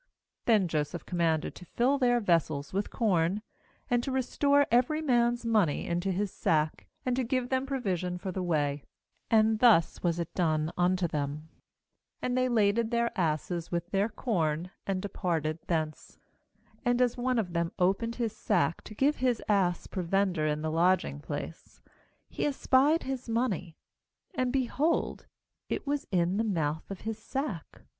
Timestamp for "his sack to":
18.15-18.95